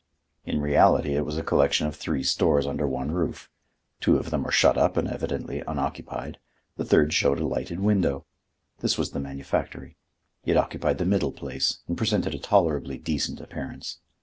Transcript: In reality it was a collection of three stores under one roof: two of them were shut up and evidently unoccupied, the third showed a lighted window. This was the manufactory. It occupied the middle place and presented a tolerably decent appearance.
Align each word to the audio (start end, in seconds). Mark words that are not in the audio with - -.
In 0.45 0.61
reality 0.61 1.13
it 1.15 1.25
was 1.27 1.37
a 1.37 1.43
collection 1.43 1.85
of 1.85 1.95
three 1.95 2.23
stores 2.23 2.65
under 2.65 2.87
one 2.87 3.11
roof: 3.11 3.51
two 3.99 4.17
of 4.17 4.31
them 4.31 4.41
were 4.41 4.51
shut 4.51 4.75
up 4.75 4.97
and 4.97 5.07
evidently 5.07 5.61
unoccupied, 5.67 6.39
the 6.75 6.83
third 6.83 7.13
showed 7.13 7.39
a 7.39 7.45
lighted 7.45 7.79
window. 7.79 8.25
This 8.79 8.97
was 8.97 9.11
the 9.11 9.19
manufactory. 9.19 9.97
It 10.43 10.57
occupied 10.57 10.97
the 10.97 11.05
middle 11.05 11.31
place 11.31 11.81
and 11.87 11.95
presented 11.95 12.33
a 12.33 12.39
tolerably 12.39 12.97
decent 12.97 13.39
appearance. 13.41 13.99